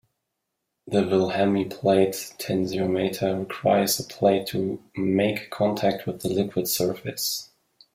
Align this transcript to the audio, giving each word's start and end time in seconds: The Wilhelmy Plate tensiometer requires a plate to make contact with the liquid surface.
The 0.87 1.03
Wilhelmy 1.05 1.65
Plate 1.69 2.33
tensiometer 2.39 3.37
requires 3.41 3.99
a 3.99 4.03
plate 4.03 4.47
to 4.47 4.81
make 4.97 5.51
contact 5.51 6.07
with 6.07 6.23
the 6.23 6.29
liquid 6.29 6.67
surface. 6.67 7.51